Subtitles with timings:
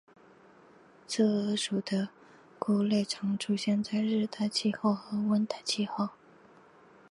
[1.07, 2.09] 侧耳属的
[2.57, 6.09] 菇类常出现在热带气候和温带气候。